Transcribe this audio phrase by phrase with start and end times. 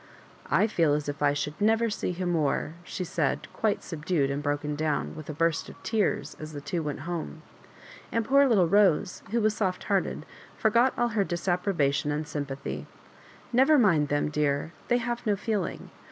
[0.49, 4.31] ''I feel as if I should never see him more," she said, quite sub dued
[4.31, 7.43] and broken down, with a burst of tears, as the two went home;
[8.11, 10.25] and poor little Rose, who was soft hearted,
[10.57, 12.87] forgot all her disapprobation in sympathy.
[13.13, 15.91] *' Never mind them, dear; they have no feeling.